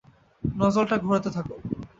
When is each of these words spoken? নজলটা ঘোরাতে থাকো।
নজলটা 0.43 0.95
ঘোরাতে 0.97 1.29
থাকো। 1.35 1.55